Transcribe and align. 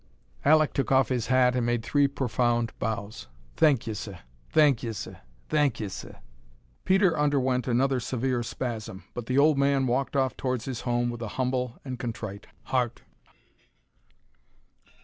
Alek 0.43 0.73
took 0.73 0.91
off 0.91 1.09
his 1.09 1.27
hat 1.27 1.55
and 1.55 1.63
made 1.67 1.83
three 1.83 2.07
profound 2.07 2.73
bows. 2.79 3.27
"Thank 3.55 3.87
'e, 3.87 3.93
seh. 3.93 4.17
Thank 4.49 4.83
'e, 4.83 4.93
seh. 4.93 5.17
Thank 5.47 5.79
'e, 5.79 5.89
seh." 5.89 6.15
Peter 6.85 7.15
underwent 7.15 7.67
another 7.67 7.99
severe 7.99 8.41
spasm, 8.41 9.03
but 9.13 9.27
the 9.27 9.37
old 9.37 9.59
man 9.59 9.85
walked 9.85 10.15
off 10.15 10.35
towards 10.35 10.65
his 10.65 10.81
home 10.81 11.11
with 11.11 11.21
a 11.21 11.27
humble 11.37 11.77
and 11.85 11.99
contrite 11.99 12.47
heart. 12.63 13.03